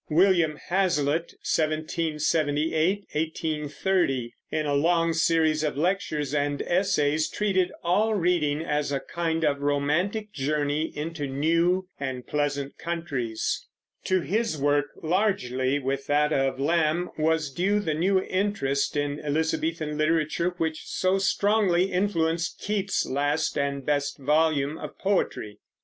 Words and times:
William 0.09 0.57
Hazlitt 0.69 1.35
(1778 1.47 3.01
1830), 3.13 4.33
in 4.51 4.65
a 4.65 4.73
long 4.73 5.13
series 5.13 5.63
of 5.63 5.77
lectures 5.77 6.33
and 6.33 6.59
essays, 6.63 7.29
treated 7.29 7.71
all 7.83 8.15
reading 8.15 8.63
as 8.63 8.91
a 8.91 8.99
kind 8.99 9.43
of 9.45 9.61
romantic 9.61 10.33
journey 10.33 10.85
into 10.97 11.27
new 11.27 11.87
and 11.99 12.25
pleasant 12.25 12.79
countries. 12.79 13.67
To 14.05 14.21
his 14.21 14.59
work 14.59 14.87
largely, 15.03 15.77
with 15.77 16.07
that 16.07 16.33
of 16.33 16.59
Lamb, 16.59 17.11
was 17.19 17.51
due 17.51 17.79
the 17.79 17.93
new 17.93 18.19
interest 18.23 18.97
in 18.97 19.19
Elizabethan 19.19 19.99
literature, 19.99 20.55
which 20.57 20.81
so 20.87 21.19
strongly 21.19 21.91
influenced 21.91 22.59
Keats's 22.59 23.07
last 23.07 23.55
and 23.55 23.85
best 23.85 24.17
volume 24.17 24.79
of 24.79 24.97
poetry. 24.97 25.59